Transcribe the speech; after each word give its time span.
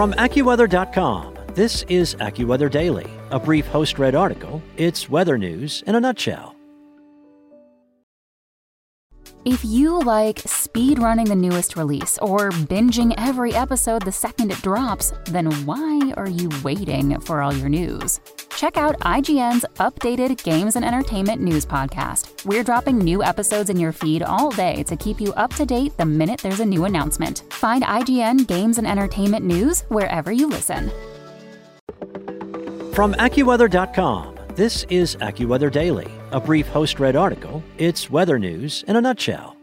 From 0.00 0.14
AccuWeather.com, 0.14 1.36
this 1.52 1.82
is 1.90 2.14
AccuWeather 2.14 2.70
Daily, 2.70 3.06
a 3.30 3.38
brief 3.38 3.66
host 3.66 3.98
read 3.98 4.14
article. 4.14 4.62
It's 4.78 5.10
weather 5.10 5.36
news 5.36 5.84
in 5.86 5.94
a 5.94 6.00
nutshell. 6.00 6.56
If 9.44 9.62
you 9.62 10.00
like 10.00 10.38
speed 10.38 11.00
running 11.00 11.26
the 11.26 11.36
newest 11.36 11.76
release 11.76 12.16
or 12.22 12.48
binging 12.48 13.12
every 13.18 13.52
episode 13.52 14.00
the 14.00 14.10
second 14.10 14.52
it 14.52 14.62
drops, 14.62 15.12
then 15.26 15.52
why 15.66 16.14
are 16.16 16.30
you 16.30 16.48
waiting 16.64 17.20
for 17.20 17.42
all 17.42 17.52
your 17.52 17.68
news? 17.68 18.20
Check 18.60 18.76
out 18.76 18.98
IGN's 18.98 19.64
updated 19.76 20.42
games 20.42 20.76
and 20.76 20.84
entertainment 20.84 21.40
news 21.40 21.64
podcast. 21.64 22.44
We're 22.44 22.62
dropping 22.62 22.98
new 22.98 23.24
episodes 23.24 23.70
in 23.70 23.78
your 23.78 23.90
feed 23.90 24.22
all 24.22 24.50
day 24.50 24.82
to 24.82 24.96
keep 24.96 25.18
you 25.18 25.32
up 25.32 25.54
to 25.54 25.64
date 25.64 25.96
the 25.96 26.04
minute 26.04 26.40
there's 26.40 26.60
a 26.60 26.66
new 26.66 26.84
announcement. 26.84 27.44
Find 27.54 27.82
IGN 27.82 28.46
Games 28.46 28.76
and 28.76 28.86
Entertainment 28.86 29.46
News 29.46 29.84
wherever 29.88 30.30
you 30.30 30.46
listen. 30.46 30.90
From 32.92 33.14
AccuWeather.com, 33.14 34.36
this 34.56 34.84
is 34.90 35.16
AccuWeather 35.16 35.72
Daily, 35.72 36.10
a 36.30 36.38
brief 36.38 36.66
host 36.68 37.00
read 37.00 37.16
article. 37.16 37.64
It's 37.78 38.10
weather 38.10 38.38
news 38.38 38.84
in 38.86 38.94
a 38.94 39.00
nutshell. 39.00 39.56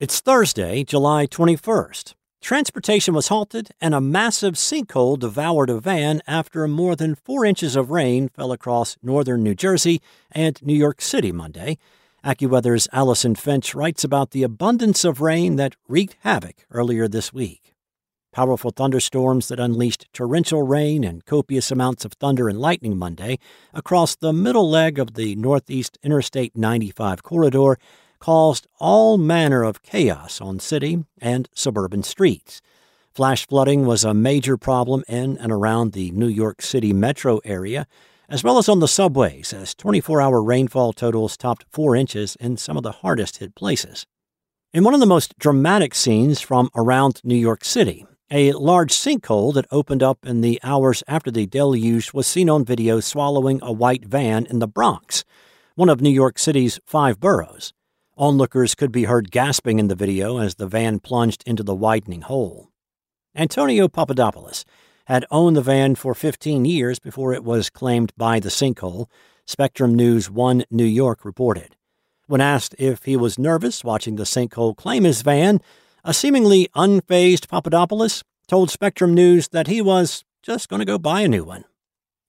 It's 0.00 0.20
Thursday, 0.20 0.84
July 0.84 1.26
21st. 1.26 2.14
Transportation 2.46 3.12
was 3.12 3.26
halted, 3.26 3.70
and 3.80 3.92
a 3.92 4.00
massive 4.00 4.54
sinkhole 4.54 5.18
devoured 5.18 5.68
a 5.68 5.80
van 5.80 6.22
after 6.28 6.68
more 6.68 6.94
than 6.94 7.16
four 7.16 7.44
inches 7.44 7.74
of 7.74 7.90
rain 7.90 8.28
fell 8.28 8.52
across 8.52 8.96
northern 9.02 9.42
New 9.42 9.56
Jersey 9.56 10.00
and 10.30 10.62
New 10.62 10.76
York 10.76 11.00
City 11.00 11.32
Monday. 11.32 11.76
AccuWeather's 12.24 12.86
Allison 12.92 13.34
Finch 13.34 13.74
writes 13.74 14.04
about 14.04 14.30
the 14.30 14.44
abundance 14.44 15.04
of 15.04 15.20
rain 15.20 15.56
that 15.56 15.74
wreaked 15.88 16.18
havoc 16.20 16.64
earlier 16.70 17.08
this 17.08 17.32
week. 17.32 17.74
Powerful 18.32 18.70
thunderstorms 18.70 19.48
that 19.48 19.58
unleashed 19.58 20.06
torrential 20.12 20.62
rain 20.62 21.02
and 21.02 21.24
copious 21.24 21.72
amounts 21.72 22.04
of 22.04 22.12
thunder 22.12 22.48
and 22.48 22.60
lightning 22.60 22.96
Monday 22.96 23.40
across 23.74 24.14
the 24.14 24.32
middle 24.32 24.70
leg 24.70 25.00
of 25.00 25.14
the 25.14 25.34
Northeast 25.34 25.98
Interstate 26.04 26.56
95 26.56 27.24
corridor 27.24 27.76
caused 28.26 28.66
all 28.80 29.16
manner 29.16 29.62
of 29.62 29.84
chaos 29.84 30.40
on 30.40 30.58
city 30.58 31.04
and 31.20 31.48
suburban 31.54 32.02
streets. 32.02 32.60
Flash 33.14 33.46
flooding 33.46 33.86
was 33.86 34.02
a 34.02 34.12
major 34.12 34.56
problem 34.56 35.04
in 35.06 35.38
and 35.38 35.52
around 35.52 35.92
the 35.92 36.10
New 36.10 36.26
York 36.26 36.60
City 36.60 36.92
metro 36.92 37.38
area, 37.44 37.86
as 38.28 38.42
well 38.42 38.58
as 38.58 38.68
on 38.68 38.80
the 38.80 38.88
subways, 38.88 39.52
as 39.52 39.76
24 39.76 40.20
hour 40.20 40.42
rainfall 40.42 40.92
totals 40.92 41.36
topped 41.36 41.66
4 41.70 41.94
inches 41.94 42.34
in 42.40 42.56
some 42.56 42.76
of 42.76 42.82
the 42.82 42.98
hardest 43.00 43.36
hit 43.36 43.54
places. 43.54 44.06
In 44.72 44.82
one 44.82 44.92
of 44.92 44.98
the 44.98 45.06
most 45.06 45.38
dramatic 45.38 45.94
scenes 45.94 46.40
from 46.40 46.68
around 46.74 47.20
New 47.22 47.36
York 47.36 47.64
City, 47.64 48.06
a 48.28 48.50
large 48.54 48.92
sinkhole 48.92 49.54
that 49.54 49.68
opened 49.70 50.02
up 50.02 50.26
in 50.26 50.40
the 50.40 50.58
hours 50.64 51.04
after 51.06 51.30
the 51.30 51.46
deluge 51.46 52.12
was 52.12 52.26
seen 52.26 52.50
on 52.50 52.64
video 52.64 52.98
swallowing 52.98 53.60
a 53.62 53.70
white 53.70 54.04
van 54.04 54.46
in 54.46 54.58
the 54.58 54.66
Bronx, 54.66 55.22
one 55.76 55.88
of 55.88 56.00
New 56.00 56.10
York 56.10 56.40
City's 56.40 56.80
five 56.84 57.20
boroughs. 57.20 57.72
Onlookers 58.18 58.74
could 58.74 58.92
be 58.92 59.04
heard 59.04 59.30
gasping 59.30 59.78
in 59.78 59.88
the 59.88 59.94
video 59.94 60.38
as 60.38 60.54
the 60.54 60.66
van 60.66 61.00
plunged 61.00 61.42
into 61.44 61.62
the 61.62 61.74
widening 61.74 62.22
hole. 62.22 62.70
Antonio 63.34 63.88
Papadopoulos 63.88 64.64
had 65.04 65.26
owned 65.30 65.54
the 65.54 65.60
van 65.60 65.94
for 65.94 66.14
15 66.14 66.64
years 66.64 66.98
before 66.98 67.34
it 67.34 67.44
was 67.44 67.68
claimed 67.68 68.14
by 68.16 68.40
the 68.40 68.48
sinkhole, 68.48 69.10
Spectrum 69.44 69.94
News 69.94 70.30
1 70.30 70.64
New 70.70 70.86
York 70.86 71.26
reported. 71.26 71.76
When 72.26 72.40
asked 72.40 72.74
if 72.78 73.04
he 73.04 73.18
was 73.18 73.38
nervous 73.38 73.84
watching 73.84 74.16
the 74.16 74.24
sinkhole 74.24 74.74
claim 74.74 75.04
his 75.04 75.20
van, 75.20 75.60
a 76.02 76.14
seemingly 76.14 76.70
unfazed 76.74 77.48
Papadopoulos 77.48 78.24
told 78.48 78.70
Spectrum 78.70 79.12
News 79.12 79.48
that 79.48 79.66
he 79.66 79.82
was 79.82 80.24
just 80.42 80.70
going 80.70 80.80
to 80.80 80.86
go 80.86 80.96
buy 80.98 81.20
a 81.20 81.28
new 81.28 81.44
one. 81.44 81.66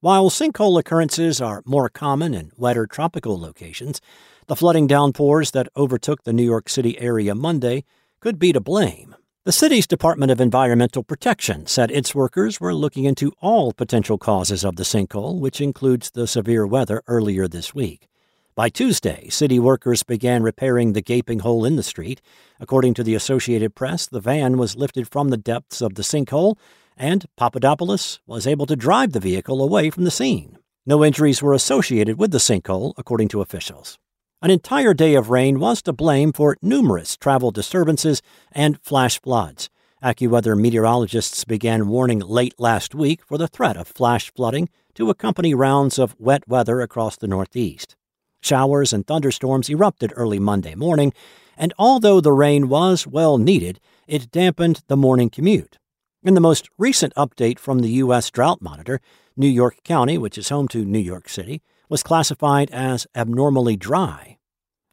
While 0.00 0.28
sinkhole 0.28 0.78
occurrences 0.78 1.40
are 1.40 1.62
more 1.64 1.88
common 1.88 2.34
in 2.34 2.52
wetter 2.58 2.86
tropical 2.86 3.40
locations, 3.40 4.02
the 4.50 4.56
flooding 4.56 4.88
downpours 4.88 5.52
that 5.52 5.68
overtook 5.76 6.24
the 6.24 6.32
New 6.32 6.42
York 6.42 6.68
City 6.68 6.98
area 6.98 7.36
Monday 7.36 7.84
could 8.18 8.36
be 8.36 8.52
to 8.52 8.58
blame. 8.58 9.14
The 9.44 9.52
city's 9.52 9.86
Department 9.86 10.32
of 10.32 10.40
Environmental 10.40 11.04
Protection 11.04 11.66
said 11.66 11.92
its 11.92 12.16
workers 12.16 12.60
were 12.60 12.74
looking 12.74 13.04
into 13.04 13.32
all 13.40 13.72
potential 13.72 14.18
causes 14.18 14.64
of 14.64 14.74
the 14.74 14.82
sinkhole, 14.82 15.38
which 15.38 15.60
includes 15.60 16.10
the 16.10 16.26
severe 16.26 16.66
weather 16.66 17.00
earlier 17.06 17.46
this 17.46 17.76
week. 17.76 18.08
By 18.56 18.70
Tuesday, 18.70 19.28
city 19.28 19.60
workers 19.60 20.02
began 20.02 20.42
repairing 20.42 20.94
the 20.94 21.00
gaping 21.00 21.38
hole 21.38 21.64
in 21.64 21.76
the 21.76 21.84
street. 21.84 22.20
According 22.58 22.94
to 22.94 23.04
the 23.04 23.14
Associated 23.14 23.76
Press, 23.76 24.08
the 24.08 24.18
van 24.18 24.58
was 24.58 24.74
lifted 24.74 25.06
from 25.06 25.28
the 25.28 25.36
depths 25.36 25.80
of 25.80 25.94
the 25.94 26.02
sinkhole, 26.02 26.58
and 26.96 27.24
Papadopoulos 27.36 28.18
was 28.26 28.48
able 28.48 28.66
to 28.66 28.74
drive 28.74 29.12
the 29.12 29.20
vehicle 29.20 29.62
away 29.62 29.90
from 29.90 30.02
the 30.02 30.10
scene. 30.10 30.58
No 30.84 31.04
injuries 31.04 31.40
were 31.40 31.54
associated 31.54 32.18
with 32.18 32.32
the 32.32 32.38
sinkhole, 32.38 32.94
according 32.98 33.28
to 33.28 33.42
officials. 33.42 33.96
An 34.42 34.50
entire 34.50 34.94
day 34.94 35.16
of 35.16 35.28
rain 35.28 35.60
was 35.60 35.82
to 35.82 35.92
blame 35.92 36.32
for 36.32 36.56
numerous 36.62 37.14
travel 37.14 37.50
disturbances 37.50 38.22
and 38.50 38.80
flash 38.80 39.20
floods. 39.20 39.68
AccuWeather 40.02 40.58
meteorologists 40.58 41.44
began 41.44 41.88
warning 41.88 42.20
late 42.20 42.54
last 42.58 42.94
week 42.94 43.22
for 43.22 43.36
the 43.36 43.48
threat 43.48 43.76
of 43.76 43.86
flash 43.86 44.32
flooding 44.34 44.70
to 44.94 45.10
accompany 45.10 45.52
rounds 45.52 45.98
of 45.98 46.16
wet 46.18 46.48
weather 46.48 46.80
across 46.80 47.18
the 47.18 47.28
Northeast. 47.28 47.96
Showers 48.40 48.94
and 48.94 49.06
thunderstorms 49.06 49.68
erupted 49.68 50.10
early 50.16 50.38
Monday 50.38 50.74
morning, 50.74 51.12
and 51.58 51.74
although 51.78 52.22
the 52.22 52.32
rain 52.32 52.70
was 52.70 53.06
well 53.06 53.36
needed, 53.36 53.78
it 54.06 54.30
dampened 54.30 54.82
the 54.88 54.96
morning 54.96 55.28
commute. 55.28 55.78
In 56.22 56.32
the 56.32 56.40
most 56.40 56.70
recent 56.78 57.14
update 57.14 57.58
from 57.58 57.80
the 57.80 57.90
U.S. 58.04 58.30
Drought 58.30 58.62
Monitor, 58.62 59.02
New 59.36 59.48
York 59.48 59.84
County, 59.84 60.16
which 60.16 60.38
is 60.38 60.48
home 60.48 60.66
to 60.68 60.86
New 60.86 60.98
York 60.98 61.28
City, 61.28 61.60
was 61.90 62.02
classified 62.02 62.70
as 62.70 63.06
abnormally 63.14 63.76
dry. 63.76 64.38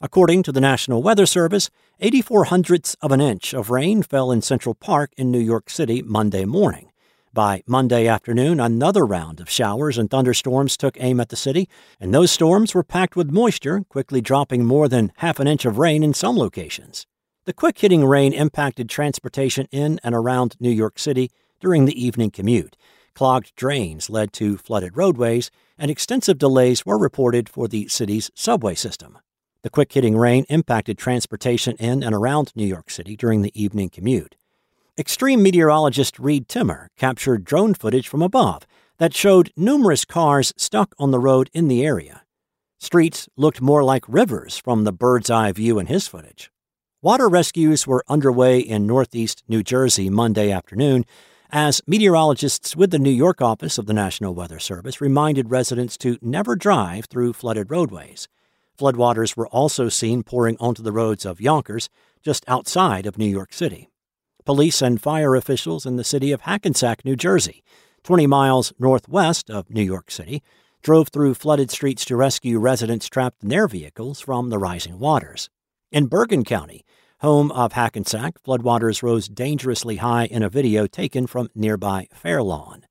According 0.02 0.44
to 0.44 0.52
the 0.52 0.60
National 0.60 1.02
Weather 1.02 1.26
Service, 1.26 1.70
84 2.02 2.46
hundredths 2.46 2.96
of 3.02 3.12
an 3.12 3.22
inch 3.22 3.54
of 3.54 3.70
rain 3.70 4.04
fell 4.04 4.32
in 4.32 4.42
Central 4.42 4.76
Park 4.76 5.12
in 5.16 5.32
New 5.32 5.40
York 5.40 5.70
City 5.70 6.02
Monday 6.02 6.44
morning. 6.44 6.92
By 7.34 7.62
Monday 7.68 8.08
afternoon, 8.08 8.60
another 8.60 9.06
round 9.06 9.40
of 9.40 9.50
showers 9.50 9.98
and 9.98 10.10
thunderstorms 10.10 10.76
took 10.76 10.98
aim 11.00 11.20
at 11.20 11.30
the 11.30 11.36
city, 11.36 11.70
and 12.00 12.14
those 12.14 12.32
storms 12.32 12.74
were 12.74 12.84
packed 12.84 13.16
with 13.16 13.32
moisture, 13.32 13.84
quickly 13.90 14.22
dropping 14.22 14.66
more 14.66 14.88
than 14.88 15.12
half 15.18 15.40
an 15.40 15.48
inch 15.48 15.66
of 15.66 15.78
rain 15.78 16.04
in 16.04 16.14
some 16.14 16.36
locations. 16.36 17.06
The 17.46 17.54
quick 17.54 17.78
hitting 17.78 18.04
rain 18.04 18.34
impacted 18.34 18.90
transportation 18.90 19.68
in 19.72 20.00
and 20.04 20.14
around 20.16 20.56
New 20.60 20.72
York 20.72 20.98
City 21.00 21.32
during 21.60 21.86
the 21.86 22.04
evening 22.04 22.32
commute. 22.32 22.76
Clogged 23.18 23.56
drains 23.56 24.12
led 24.12 24.32
to 24.34 24.58
flooded 24.58 24.96
roadways, 24.96 25.50
and 25.76 25.90
extensive 25.90 26.38
delays 26.38 26.86
were 26.86 27.00
reported 27.00 27.50
for 27.50 27.68
the 27.68 27.88
city's 27.88 28.30
subway 28.36 28.76
system. 28.76 29.18
The 29.64 29.72
quick 29.72 29.92
hitting 29.92 30.16
rain 30.16 30.46
impacted 30.50 31.00
transportation 31.00 31.76
in 31.78 32.04
and 32.04 32.14
around 32.14 32.52
New 32.56 32.68
York 32.68 32.92
City 32.92 33.16
during 33.18 33.42
the 33.42 33.60
evening 33.60 33.90
commute. 33.90 34.36
Extreme 35.00 35.42
meteorologist 35.42 36.20
Reed 36.20 36.48
Timmer 36.48 36.92
captured 36.96 37.44
drone 37.44 37.74
footage 37.74 38.08
from 38.08 38.22
above 38.22 38.68
that 39.00 39.16
showed 39.16 39.52
numerous 39.58 40.06
cars 40.06 40.54
stuck 40.56 40.94
on 41.00 41.10
the 41.10 41.18
road 41.18 41.50
in 41.54 41.70
the 41.70 41.84
area. 41.84 42.22
Streets 42.78 43.28
looked 43.36 43.62
more 43.62 43.84
like 43.84 44.06
rivers 44.08 44.60
from 44.60 44.84
the 44.84 44.94
bird's 44.94 45.32
eye 45.32 45.52
view 45.52 45.80
in 45.80 45.88
his 45.88 46.08
footage. 46.08 46.52
Water 47.02 47.28
rescues 47.28 47.88
were 47.88 48.06
underway 48.08 48.60
in 48.60 48.86
northeast 48.86 49.42
New 49.48 49.64
Jersey 49.64 50.08
Monday 50.08 50.52
afternoon 50.52 51.04
as 51.52 51.82
meteorologists 51.88 52.76
with 52.76 52.92
the 52.92 53.00
New 53.00 53.10
York 53.10 53.42
office 53.42 53.78
of 53.78 53.86
the 53.86 53.94
National 53.94 54.34
Weather 54.34 54.60
Service 54.60 55.02
reminded 55.02 55.52
residents 55.52 55.98
to 55.98 56.18
never 56.22 56.56
drive 56.56 57.06
through 57.06 57.34
flooded 57.34 57.72
roadways. 57.72 58.28
Floodwaters 58.80 59.36
were 59.36 59.48
also 59.48 59.90
seen 59.90 60.24
pouring 60.24 60.58
onto 60.60 60.84
the 60.84 60.92
roads 60.92 61.26
of 61.26 61.42
Yonkers, 61.42 61.90
just 62.22 62.44
outside 62.48 63.06
of 63.06 63.18
New 63.18 63.26
York 63.26 63.54
City 63.54 63.90
police 64.48 64.82
and 64.82 65.02
fire 65.02 65.36
officials 65.36 65.86
in 65.86 65.98
the 65.98 66.06
city 66.06 66.32
of 66.32 66.40
Hackensack, 66.40 67.04
New 67.04 67.18
Jersey, 67.18 67.66
20 68.04 68.28
miles 68.28 68.72
northwest 68.80 69.50
of 69.50 69.70
New 69.70 69.82
York 69.82 70.10
City, 70.10 70.42
drove 70.82 71.10
through 71.10 71.34
flooded 71.34 71.70
streets 71.70 72.06
to 72.06 72.16
rescue 72.16 72.58
residents 72.58 73.10
trapped 73.10 73.44
in 73.44 73.50
their 73.50 73.68
vehicles 73.68 74.22
from 74.22 74.50
the 74.50 74.58
rising 74.58 75.00
waters. 75.00 75.50
In 75.92 76.06
Bergen 76.06 76.46
County, 76.46 76.86
home 77.20 77.52
of 77.52 77.74
Hackensack, 77.74 78.42
floodwaters 78.44 79.04
rose 79.04 79.28
dangerously 79.28 79.98
high 79.98 80.26
in 80.26 80.44
a 80.44 80.50
video 80.50 80.88
taken 80.88 81.28
from 81.28 81.50
nearby 81.56 82.08
Fairlawn. 82.14 82.86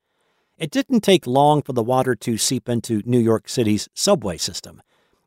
It 0.59 0.71
didn't 0.71 1.01
take 1.01 1.27
long 1.27 1.63
for 1.63 1.73
the 1.73 1.83
water 1.83 2.15
to 2.15 2.39
seep 2.39 2.69
into 2.69 3.03
New 3.05 3.19
York 3.21 3.49
City's 3.49 3.89
subway 3.95 4.37
system. 4.37 4.83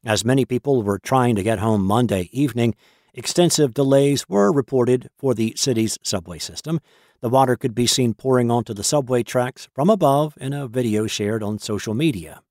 As 0.05 0.25
many 0.25 0.45
people 0.45 0.81
were 0.81 0.99
trying 0.99 1.35
to 1.35 1.43
get 1.43 1.59
home 1.59 1.85
Monday 1.85 2.29
evening, 2.31 2.75
Extensive 3.13 3.73
delays 3.73 4.29
were 4.29 4.51
reported 4.51 5.09
for 5.17 5.33
the 5.33 5.53
city's 5.55 5.97
subway 6.03 6.37
system. 6.37 6.79
The 7.21 7.29
water 7.29 7.55
could 7.55 7.73
be 7.73 7.87
seen 7.87 8.13
pouring 8.13 8.51
onto 8.51 8.73
the 8.73 8.83
subway 8.83 9.23
tracks 9.23 9.67
from 9.73 9.89
above 9.89 10.37
in 10.39 10.53
a 10.53 10.67
video 10.67 11.07
shared 11.07 11.43
on 11.43 11.59
social 11.59 11.93
media. 11.93 12.41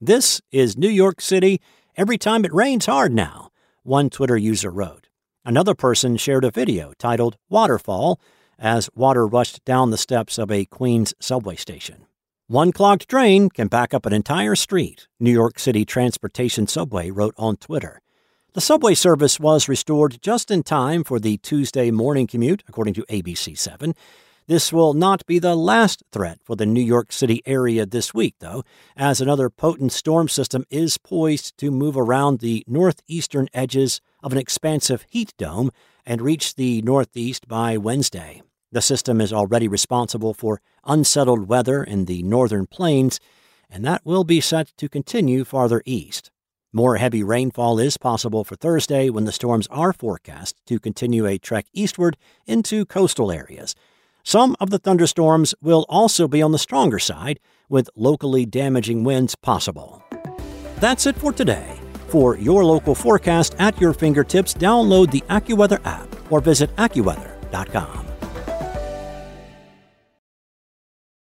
This 0.00 0.40
is 0.52 0.78
New 0.78 0.88
York 0.88 1.20
City 1.20 1.60
every 1.96 2.16
time 2.16 2.44
it 2.44 2.54
rains 2.54 2.86
hard 2.86 3.12
now, 3.12 3.50
one 3.82 4.08
Twitter 4.08 4.36
user 4.36 4.70
wrote. 4.70 5.07
Another 5.44 5.74
person 5.74 6.16
shared 6.16 6.44
a 6.44 6.50
video 6.50 6.92
titled 6.98 7.36
Waterfall 7.48 8.20
as 8.58 8.90
water 8.94 9.26
rushed 9.26 9.64
down 9.64 9.90
the 9.90 9.96
steps 9.96 10.36
of 10.36 10.50
a 10.50 10.64
Queens 10.64 11.14
subway 11.20 11.56
station. 11.56 12.06
One 12.48 12.72
clogged 12.72 13.06
drain 13.06 13.50
can 13.50 13.68
back 13.68 13.94
up 13.94 14.04
an 14.06 14.12
entire 14.12 14.56
street, 14.56 15.06
New 15.20 15.30
York 15.30 15.58
City 15.58 15.84
Transportation 15.84 16.66
Subway 16.66 17.10
wrote 17.10 17.34
on 17.36 17.56
Twitter. 17.56 18.00
The 18.54 18.60
subway 18.60 18.94
service 18.94 19.38
was 19.38 19.68
restored 19.68 20.18
just 20.22 20.50
in 20.50 20.62
time 20.62 21.04
for 21.04 21.20
the 21.20 21.36
Tuesday 21.36 21.90
morning 21.90 22.26
commute, 22.26 22.64
according 22.66 22.94
to 22.94 23.04
ABC7. 23.10 23.94
This 24.48 24.72
will 24.72 24.94
not 24.94 25.26
be 25.26 25.38
the 25.38 25.54
last 25.54 26.02
threat 26.10 26.40
for 26.42 26.56
the 26.56 26.64
New 26.64 26.82
York 26.82 27.12
City 27.12 27.42
area 27.44 27.84
this 27.84 28.14
week, 28.14 28.36
though, 28.40 28.64
as 28.96 29.20
another 29.20 29.50
potent 29.50 29.92
storm 29.92 30.26
system 30.26 30.64
is 30.70 30.96
poised 30.96 31.56
to 31.58 31.70
move 31.70 31.96
around 31.96 32.40
the 32.40 32.64
northeastern 32.66 33.48
edges 33.52 34.00
of 34.28 34.32
an 34.32 34.38
expansive 34.38 35.06
heat 35.08 35.32
dome 35.38 35.70
and 36.04 36.20
reach 36.20 36.56
the 36.56 36.82
northeast 36.82 37.48
by 37.48 37.78
Wednesday. 37.78 38.42
The 38.70 38.82
system 38.82 39.22
is 39.22 39.32
already 39.32 39.68
responsible 39.68 40.34
for 40.34 40.60
unsettled 40.84 41.48
weather 41.48 41.82
in 41.82 42.04
the 42.04 42.22
northern 42.22 42.66
plains, 42.66 43.20
and 43.70 43.82
that 43.86 44.04
will 44.04 44.24
be 44.24 44.42
set 44.42 44.76
to 44.76 44.86
continue 44.86 45.46
farther 45.46 45.82
east. 45.86 46.30
More 46.74 46.98
heavy 46.98 47.22
rainfall 47.22 47.78
is 47.78 47.96
possible 47.96 48.44
for 48.44 48.54
Thursday 48.54 49.08
when 49.08 49.24
the 49.24 49.32
storms 49.32 49.66
are 49.68 49.94
forecast 49.94 50.60
to 50.66 50.78
continue 50.78 51.24
a 51.24 51.38
trek 51.38 51.64
eastward 51.72 52.18
into 52.46 52.84
coastal 52.84 53.32
areas. 53.32 53.74
Some 54.24 54.56
of 54.60 54.68
the 54.68 54.78
thunderstorms 54.78 55.54
will 55.62 55.86
also 55.88 56.28
be 56.28 56.42
on 56.42 56.52
the 56.52 56.58
stronger 56.58 56.98
side, 56.98 57.40
with 57.70 57.88
locally 57.96 58.44
damaging 58.44 59.04
winds 59.04 59.36
possible. 59.36 60.04
That's 60.80 61.06
it 61.06 61.16
for 61.16 61.32
today. 61.32 61.77
For 62.08 62.38
your 62.38 62.64
local 62.64 62.94
forecast 62.94 63.54
at 63.58 63.78
your 63.80 63.92
fingertips, 63.92 64.54
download 64.54 65.10
the 65.10 65.22
AccuWeather 65.28 65.80
app 65.84 66.08
or 66.32 66.40
visit 66.40 66.74
AccuWeather.com. 66.76 68.07